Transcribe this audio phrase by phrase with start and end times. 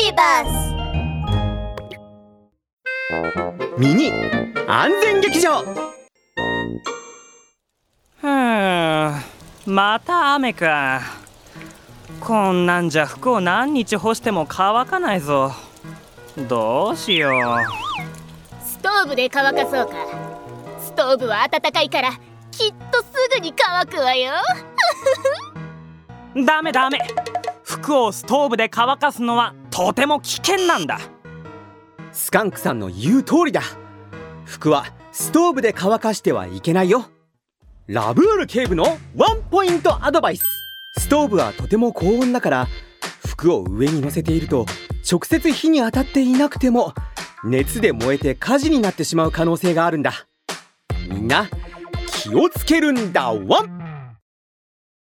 [0.00, 0.48] ビバス
[3.76, 4.10] ミニ
[4.66, 5.62] 安全劇場。
[8.18, 9.12] ふん
[9.66, 11.02] また雨か。
[12.18, 15.52] こんなんじゃ服を何日干しても乾かないぞ。
[16.48, 17.34] どうしよう。
[18.64, 19.92] ストーブで乾かそうか。
[20.80, 22.12] ストーブは暖かいから
[22.50, 24.32] きっとすぐに乾くわよ。
[26.46, 26.98] ダメダメ。
[27.64, 30.98] 服をストーブで乾かすのはとても危険なんだ。
[32.12, 33.62] スカンクさんの言う通りだ。
[34.44, 37.06] 服はストーブで乾かしてはいけないよ。
[37.86, 40.44] ラブール警部のワンポイントアドバイス。
[40.98, 42.68] ストーブはとても高温だから
[43.26, 44.66] 服を上に乗せていると
[45.10, 46.94] 直接火に当たっていなくても
[47.44, 50.12] 熱で燃えて火事になってしまう可能性があるんだ。
[51.08, 51.48] みんな
[52.06, 53.32] 気をつけるんだ。
[53.32, 53.79] ワン。